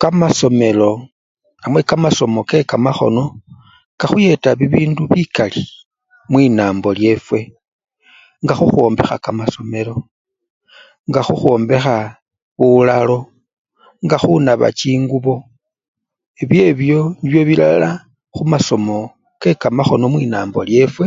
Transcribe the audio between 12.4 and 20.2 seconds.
bulalo nga khunaba chingubo, ebyobyo nibyo bilala khumasomo kekamakhono